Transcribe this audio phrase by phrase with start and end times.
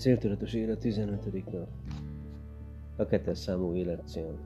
[0.00, 1.52] Céltudatos élet 15.
[1.52, 1.68] nap.
[2.96, 4.38] A kettes számú életcél.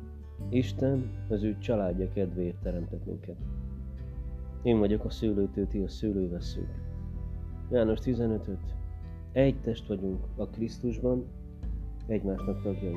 [0.48, 3.36] Isten az ő családja kedvéért teremtett minket.
[4.62, 6.68] Én vagyok a szőlőtő, ti a szőlőveszők.
[7.70, 8.74] János 15 -öt.
[9.32, 11.26] Egy test vagyunk a Krisztusban,
[12.06, 12.96] egymásnak tagjai.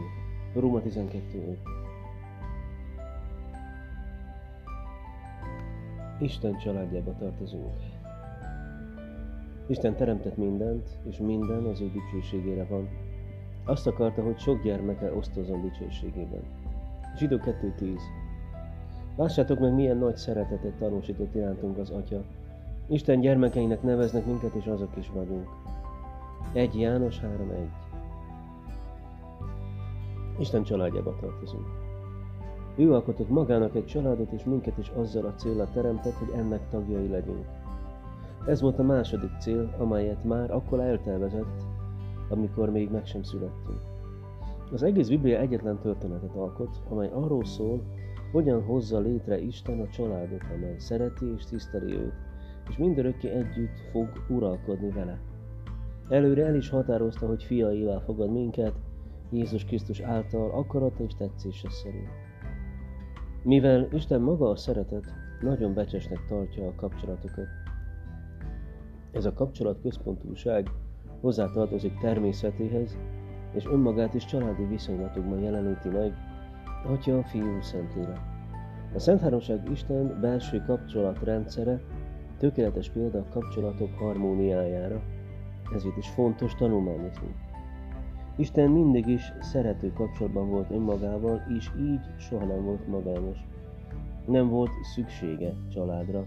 [0.54, 1.58] Róma 12
[6.20, 7.97] Isten családjába tartozunk.
[9.68, 12.90] Isten teremtett mindent, és minden az ő dicsőségére van.
[13.66, 16.42] Azt akarta, hogy sok gyermeke osztozon dicsőségében.
[17.18, 18.00] Zsidó 2.10
[19.16, 22.24] Lássátok meg, milyen nagy szeretetet tanúsított irántunk az Atya.
[22.88, 25.48] Isten gyermekeinek neveznek minket, és azok is vagyunk.
[26.54, 27.28] 1 János 3.1
[30.40, 31.66] Isten családjába tartozunk.
[32.76, 37.08] Ő alkotott magának egy családot, és minket is azzal a célra teremtett, hogy ennek tagjai
[37.08, 37.46] legyünk.
[38.48, 41.64] Ez volt a második cél, amelyet már akkor eltervezett,
[42.30, 43.80] amikor még meg sem születtünk.
[44.72, 47.82] Az egész Biblia egyetlen történetet alkot, amely arról szól,
[48.32, 52.14] hogyan hozza létre Isten a családot, amely szereti és tiszteli őt,
[52.70, 55.20] és mindörökké együtt fog uralkodni vele.
[56.10, 58.74] Előre el is határozta, hogy fiaivá fogad minket,
[59.32, 62.10] Jézus Krisztus által akarata és tetszése szerint.
[63.44, 65.06] Mivel Isten maga a szeretet,
[65.42, 67.48] nagyon becsesnek tartja a kapcsolatokat,
[69.18, 70.72] ez a kapcsolat központúság
[71.22, 72.98] hozzátartozik természetéhez,
[73.54, 76.14] és önmagát is családi viszonylatokban jeleníti meg,
[76.86, 78.20] Atya, Fiú, Szentlélek.
[78.94, 81.82] A Szent Háromság Isten belső kapcsolatrendszere
[82.38, 85.02] tökéletes példa a kapcsolatok harmóniájára,
[85.74, 87.36] ezért is fontos tanulmányozni.
[88.36, 93.38] Isten mindig is szerető kapcsolatban volt önmagával, és így soha nem volt magányos.
[94.26, 96.26] Nem volt szüksége családra,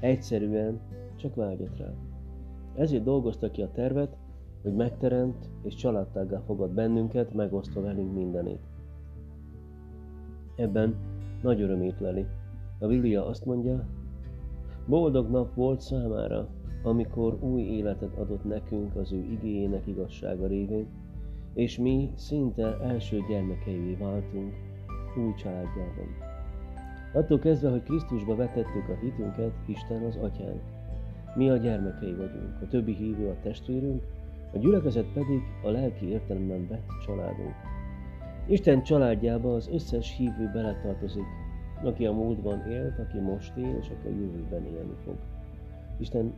[0.00, 0.80] egyszerűen
[1.16, 1.92] csak vágyott rá.
[2.74, 4.16] Ezért dolgozta ki a tervet,
[4.62, 8.60] hogy megteremt és családtággá fogad bennünket, megosztva velünk mindenét.
[10.56, 10.94] Ebben
[11.42, 12.26] nagy örömét leli.
[12.78, 13.86] A Biblia azt mondja,
[14.86, 16.48] boldog nap volt számára,
[16.82, 20.86] amikor új életet adott nekünk az ő igényének igazsága révén,
[21.54, 24.54] és mi szinte első gyermekeivé váltunk
[25.18, 26.08] új családjában.
[27.12, 30.62] Attól kezdve, hogy Krisztusba vetettük a hitünket, Isten az atyánk.
[31.34, 34.02] Mi a gyermekei vagyunk, a többi hívő a testvérünk,
[34.52, 37.54] a gyülekezet pedig a lelki értelemben vett családunk.
[38.46, 41.26] Isten családjába az összes hívő beletartozik,
[41.82, 45.16] aki a múltban élt, aki most él, és aki a jövőben élni fog.
[45.98, 46.32] Isten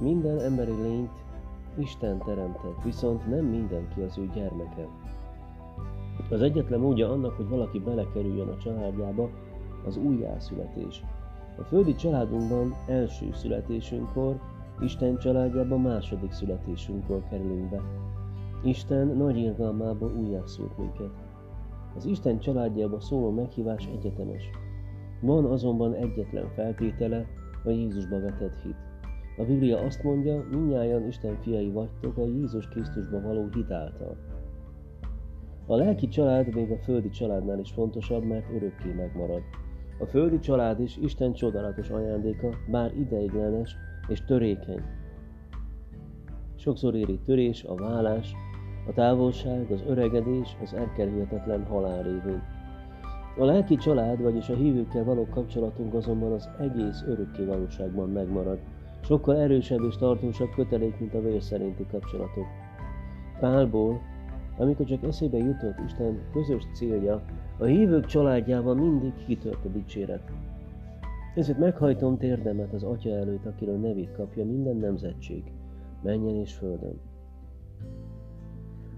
[0.00, 1.10] minden emberi lényt
[1.78, 4.86] Isten teremtett, viszont nem mindenki az ő gyermeke.
[6.30, 9.30] Az egyetlen módja annak, hogy valaki belekerüljön a családjába,
[9.86, 11.02] az újjászületés.
[11.58, 14.40] A földi családunkban első születésünkkor,
[14.80, 17.80] Isten családjában második születésünkkor kerülünk be.
[18.62, 21.10] Isten nagy irgalmából újjászült minket.
[21.96, 24.50] Az Isten családjába szóló meghívás egyetemes.
[25.20, 27.26] Van azonban egyetlen feltétele,
[27.64, 28.76] a Jézusba vetett hit.
[29.36, 34.16] A Biblia azt mondja, minnyáján Isten fiai vagytok a Jézus Krisztusba való hit által.
[35.66, 39.42] A lelki család még a földi családnál is fontosabb, mert örökké megmarad.
[39.98, 43.76] A földi család is Isten csodálatos ajándéka, bár ideiglenes
[44.08, 44.82] és törékeny.
[46.56, 48.32] Sokszor éri törés, a vállás,
[48.88, 52.42] a távolság, az öregedés, az elkerülhetetlen halál révén.
[53.38, 58.58] A lelki család, vagyis a hívőkkel való kapcsolatunk azonban az egész örökké valóságban megmarad.
[59.00, 62.46] Sokkal erősebb és tartósabb kötelék, mint a vér szerinti kapcsolatok.
[63.40, 64.00] Pálból,
[64.58, 67.22] amikor csak eszébe jutott Isten közös célja,
[67.58, 70.30] a hívők családjában mindig kitört a dicséret.
[71.34, 75.42] Ezért meghajtom térdemet az Atya előtt, akiről nevét kapja minden nemzetség,
[76.02, 77.00] menjen és földön.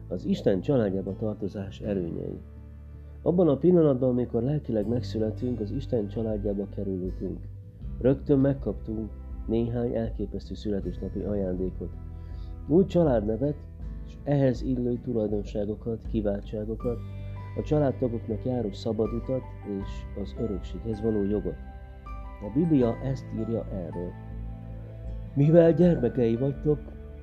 [0.08, 2.40] Az Isten családjába tartozás előnyei.
[3.22, 7.38] Abban a pillanatban, amikor lelkileg megszületünk, az Isten családjába kerülünk.
[8.00, 9.10] Rögtön megkaptunk
[9.46, 11.90] néhány elképesztő születésnapi ajándékot.
[12.68, 13.56] Új családnevet
[14.06, 16.98] és ehhez illő tulajdonságokat, kiváltságokat,
[17.56, 19.42] a családtagoknak járó szabadutat
[19.80, 21.56] és az örökséghez való jogot.
[22.40, 24.12] A Biblia ezt írja erről.
[25.34, 26.78] Mivel gyermekei vagytok,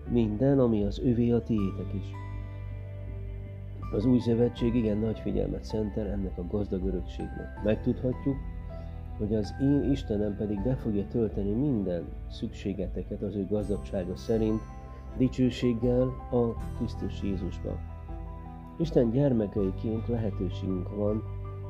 [0.10, 2.12] minden, ami az övé a tiétek is.
[3.92, 7.64] Az új szövetség igen nagy figyelmet szentel ennek a gazdag örökségnek.
[7.64, 8.36] Megtudhatjuk,
[9.18, 14.62] hogy az én Istenem pedig be fogja tölteni minden szükségeteket az ő gazdagsága szerint,
[15.18, 16.02] dicsőséggel
[16.32, 17.93] a Krisztus Jézusban.
[18.78, 21.24] Isten gyermekeiként lehetőségünk van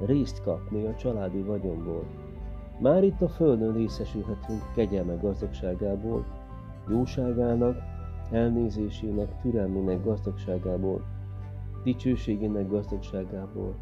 [0.05, 2.05] részt kapni a családi vagyonból.
[2.79, 6.25] Már itt a Földön részesülhetünk kegyelme gazdagságából,
[6.89, 7.77] jóságának
[8.31, 11.01] elnézésének, türelmének gazdagságából,
[11.83, 13.75] dicsőségének gazdagságából,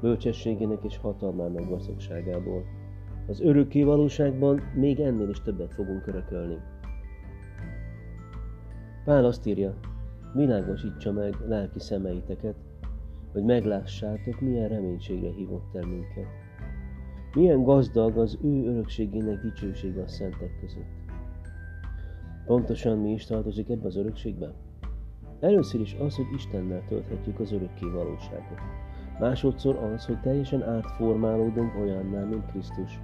[0.00, 2.64] bölcsességének és hatalmának gazdagságából.
[3.26, 6.58] Az örökké valóságban még ennél is többet fogunk örökölni.
[9.04, 9.74] Pál azt írja,
[10.34, 12.56] világosítsa meg lelki szemeiteket,
[13.34, 16.26] hogy meglássátok, milyen reménységre hívott el minket.
[17.34, 21.02] Milyen gazdag az ő örökségének dicsősége a szentek között.
[22.46, 24.52] Pontosan mi is tartozik ebbe az örökségbe?
[25.40, 28.58] Először is az, hogy Istennel tölthetjük az örökké valóságot.
[29.18, 33.00] Másodszor az, hogy teljesen átformálódunk olyanná, mint Krisztus.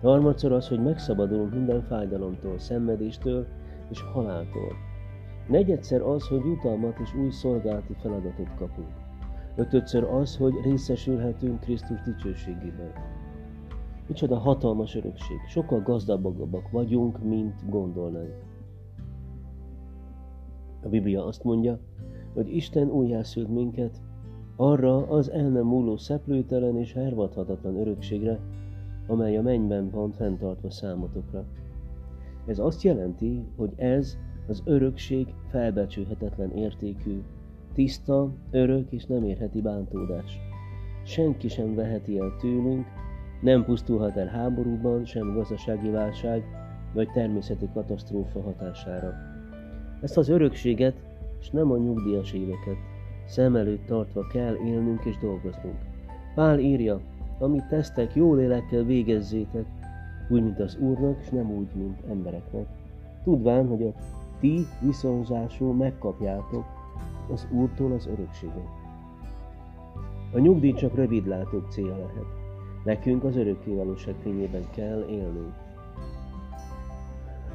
[0.00, 3.46] Harmadszor az, hogy megszabadulunk minden fájdalomtól, szenvedéstől
[3.90, 4.72] és haláltól.
[5.48, 9.01] Negyedszer az, hogy jutalmat és új szolgálati feladatot kapunk.
[9.56, 12.92] Ötödször az, hogy részesülhetünk Krisztus dicsőségében.
[14.06, 15.36] Micsoda hatalmas örökség.
[15.48, 18.34] Sokkal gazdagabbak vagyunk, mint gondolnánk.
[20.82, 21.78] A Biblia azt mondja,
[22.34, 24.00] hogy Isten újjászült minket
[24.56, 28.40] arra az el nem múló szeplőtelen és hervadhatatlan örökségre,
[29.06, 31.44] amely a mennyben van fenntartva számotokra.
[32.46, 34.18] Ez azt jelenti, hogy ez
[34.48, 37.22] az örökség felbecsülhetetlen értékű,
[37.72, 40.38] tiszta, örök és nem érheti bántódás.
[41.04, 42.86] Senki sem veheti el tőlünk,
[43.40, 46.44] nem pusztulhat el háborúban, sem gazdasági válság
[46.92, 49.14] vagy természeti katasztrófa hatására.
[50.00, 50.94] Ezt az örökséget,
[51.40, 52.76] és nem a nyugdíjas éveket,
[53.26, 55.78] szem előtt tartva kell élnünk és dolgoznunk.
[56.34, 57.00] Pál írja,
[57.38, 59.64] amit tesztek, jó lélekkel végezzétek,
[60.28, 62.66] úgy, mint az Úrnak, és nem úgy, mint embereknek.
[63.24, 63.92] Tudván, hogy a
[64.40, 66.64] ti viszonzásul megkapjátok
[67.30, 68.68] az Úrtól az örökséget.
[70.32, 72.26] A nyugdíj csak rövidlátók célja lehet.
[72.84, 75.54] Nekünk az örökkévalóság fényében kell élnünk.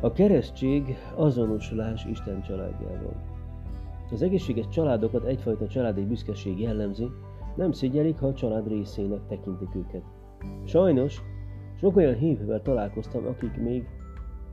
[0.02, 3.16] A keresztség azonosulás Isten családjával.
[4.12, 7.08] Az egészséges családokat egyfajta családi büszkeség jellemzi,
[7.56, 10.04] nem szégyelik, ha a család részének tekintik őket.
[10.66, 11.22] Sajnos,
[11.80, 13.88] sok olyan hívővel találkoztam, akik még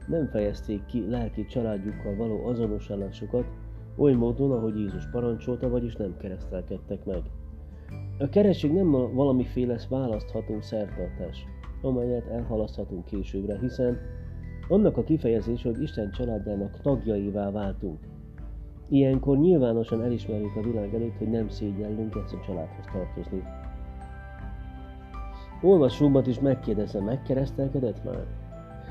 [0.07, 3.45] nem fejezték ki lelki családjukkal való azonosulásukat,
[3.97, 7.23] oly módon, ahogy Jézus parancsolta, vagyis nem keresztelkedtek meg.
[8.19, 11.45] A keresztség nem valamiféle választható szertartás,
[11.83, 13.99] amelyet elhalaszthatunk későbbre, hiszen
[14.69, 17.99] annak a kifejezés, hogy Isten családjának tagjaivá váltunk.
[18.89, 23.43] Ilyenkor nyilvánosan elismerjük a világ előtt, hogy nem szégyellünk ezt a családhoz tartozni.
[25.63, 28.27] Olvasómat is megkérdezem, megkeresztelkedett már?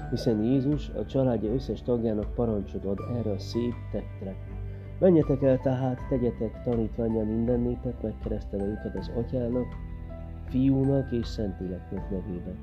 [0.09, 4.35] Hiszen Jézus a családja összes tagjának parancsot ad erre a szép tettre.
[5.03, 9.65] Menjetek el tehát, tegyetek tanítványa minden népet, megkeresztelve őket az atyának,
[10.49, 12.55] fiúnak és szentéleknek nevében.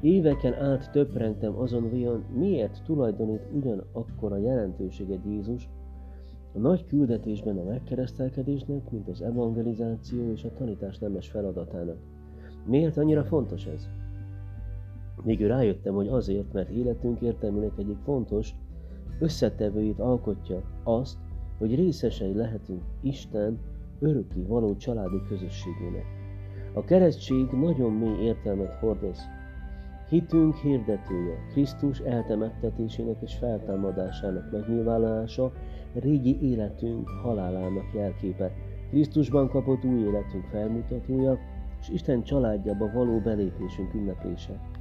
[0.00, 5.68] Éveken át töprengtem azon, vajon miért tulajdonít ugyanakkor a jelentőséget Jézus
[6.54, 11.98] a nagy küldetésben a megkeresztelkedésnek, mint az evangelizáció és a tanítás nemes feladatának.
[12.66, 13.88] Miért annyira fontos ez?
[15.24, 18.54] Végül rájöttem, hogy azért, mert életünk értelmének egyik fontos
[19.18, 21.18] összetevőjét alkotja azt,
[21.58, 23.58] hogy részesei lehetünk Isten
[23.98, 26.04] örökké való családi közösségének.
[26.74, 29.18] A keresztség nagyon mély értelmet hordoz,
[30.12, 35.52] Hitünk hirdetője, Krisztus eltemettetésének és feltámadásának megnyilvánulása,
[35.94, 38.52] régi életünk halálának jelképe,
[38.90, 41.38] Krisztusban kapott új életünk felmutatója,
[41.80, 44.71] és Isten családjába való belépésünk ünneplése.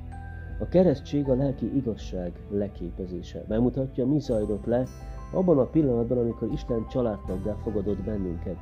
[0.61, 3.43] A keresztség a lelki igazság leképezése.
[3.47, 4.83] Bemutatja, mi zajlott le
[5.31, 8.57] abban a pillanatban, amikor Isten családtaggá fogadott bennünket.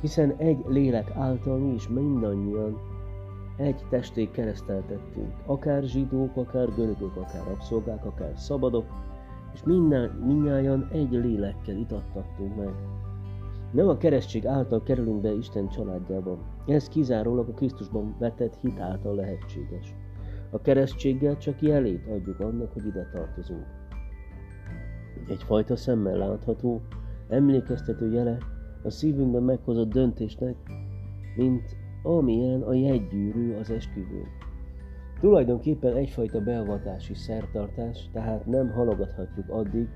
[0.00, 2.76] Hiszen egy lélek által mi is mindannyian
[3.56, 8.86] egy testé kereszteltettünk, akár zsidók, akár görögök, akár rabszolgák, akár szabadok,
[9.54, 12.72] és minden, minnyáján egy lélekkel itattattunk meg.
[13.70, 16.38] Nem a keresztség által kerülünk be Isten családjába.
[16.66, 19.94] Ez kizárólag a Krisztusban vetett hit által lehetséges.
[20.54, 23.66] A keresztséggel csak jelét adjuk annak, hogy ide tartozunk.
[25.28, 26.80] Egyfajta szemmel látható,
[27.28, 28.38] emlékeztető jele
[28.82, 30.56] a szívünkben meghozott döntésnek,
[31.36, 34.26] mint amilyen a jegygyűrű az esküvőn.
[35.20, 39.88] Tulajdonképpen egyfajta beavatási szertartás, tehát nem halogathatjuk addig,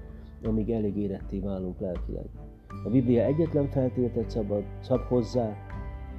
[0.43, 2.27] amíg elég éretté válunk lelkileg.
[2.85, 5.57] A Biblia egyetlen feltételt szabad, szab hozzá,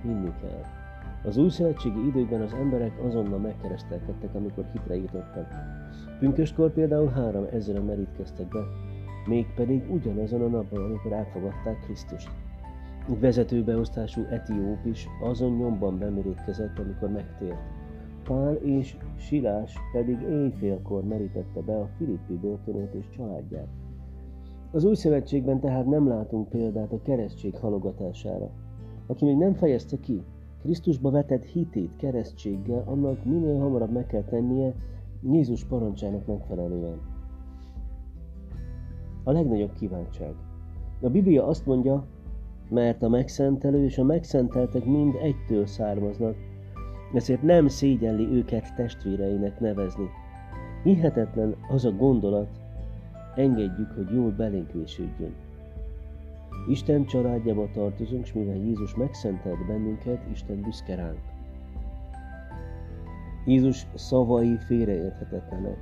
[0.01, 0.86] hinni kell.
[1.23, 5.47] Az új szövetségi időkben az emberek azonnal megkeresztelkedtek, amikor hitre jutottak.
[6.19, 8.59] Pünköstkor például három ezeren merítkeztek be,
[9.25, 12.29] mégpedig ugyanazon a napon, amikor elfogadták Krisztust
[13.19, 17.57] vezetőbeosztású etióp is azon nyomban bemerítkezett, amikor megtért.
[18.23, 23.67] Pál és Silás pedig éjfélkor merítette be a Filippi börtönöt és családját.
[24.71, 28.49] Az új szövetségben tehát nem látunk példát a keresztség halogatására.
[29.07, 30.23] Aki még nem fejezte ki,
[30.61, 34.73] Krisztusba vetett hitét keresztséggel, annak minél hamarabb meg kell tennie
[35.31, 36.99] Jézus parancsának megfelelően.
[39.23, 40.33] A legnagyobb kívánság.
[41.01, 42.05] A Biblia azt mondja,
[42.69, 46.35] mert a megszentelő és a megszenteltek mind egytől származnak,
[47.13, 50.09] ezért nem szégyelli őket testvéreinek nevezni.
[50.83, 52.49] Hihetetlen az a gondolat,
[53.35, 55.33] engedjük, hogy jól belénk vésődjön.
[56.67, 61.19] Isten családjába tartozunk, és mivel Jézus megszentelt bennünket, Isten büszke ránk.
[63.45, 65.77] Jézus szavai félreérthetetlenek.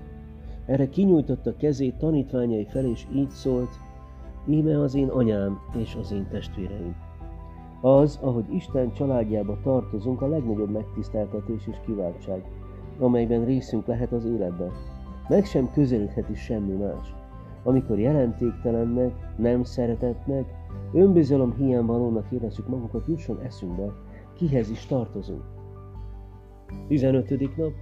[0.65, 3.69] Erre kinyújtotta kezét tanítványai fel, és így szólt,
[4.47, 6.95] íme az én anyám és az én testvéreim.
[7.81, 12.43] Az, ahogy Isten családjába tartozunk, a legnagyobb megtiszteltetés és kiváltság,
[12.99, 14.71] amelyben részünk lehet az életben.
[15.27, 17.15] Meg sem közelítheti semmi más.
[17.67, 20.45] Amikor jelentéktelennek, nem szeretetnek,
[20.93, 23.93] önbizalom hiányvalónak érezzük magunkat, jusson eszünkbe,
[24.33, 25.43] kihez is tartozunk.
[26.87, 27.57] 15.
[27.57, 27.73] nap.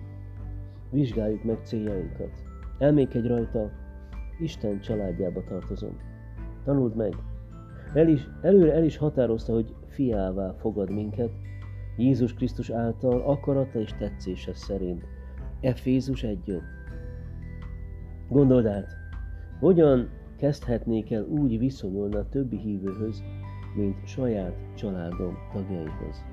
[0.91, 2.31] Vizsgáljuk meg céljainkat.
[2.79, 3.69] Elmékedj rajta,
[4.39, 5.97] Isten családjába tartozom.
[6.63, 7.15] Tanuld meg.
[7.93, 11.31] El is, előre el is határozta, hogy fiává fogad minket,
[11.97, 15.05] Jézus Krisztus által akarata és tetszése szerint.
[15.61, 16.61] Efézus 1
[18.29, 19.02] Gondold át,
[19.63, 23.23] hogyan kezdhetnék el úgy viszonyulni a többi hívőhöz,
[23.75, 26.32] mint saját családom tagjaihoz.